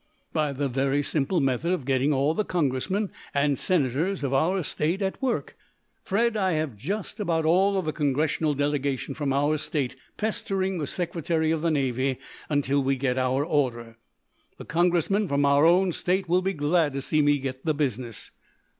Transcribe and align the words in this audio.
By 0.33 0.51
the 0.51 0.67
very 0.67 1.03
simple 1.03 1.39
method 1.39 1.71
of 1.71 1.85
getting 1.85 2.11
all 2.11 2.33
the 2.33 2.43
Congressmen 2.43 3.11
and 3.35 3.55
Senators 3.55 4.23
of 4.23 4.33
our 4.33 4.63
state 4.63 4.99
at 4.99 5.21
work. 5.21 5.55
Fred, 6.03 6.35
I 6.35 6.53
have 6.53 6.75
just 6.75 7.19
about 7.19 7.45
all 7.45 7.77
of 7.77 7.85
the 7.85 7.93
Congressional 7.93 8.55
delegation 8.55 9.13
from 9.13 9.31
our 9.31 9.59
state 9.59 9.95
pestering 10.17 10.79
the 10.79 10.87
Secretary 10.87 11.51
of 11.51 11.61
the 11.61 11.69
Navy 11.69 12.17
until 12.49 12.81
we 12.81 12.95
get 12.95 13.19
our 13.19 13.45
order. 13.45 13.95
The 14.57 14.65
Congressmen 14.65 15.27
from 15.27 15.45
our 15.45 15.67
own 15.67 15.91
state 15.91 16.27
will 16.27 16.41
be 16.41 16.53
glad 16.53 16.93
to 16.93 17.01
see 17.03 17.21
me 17.21 17.37
get 17.37 17.63
the 17.63 17.75
business." 17.75 18.31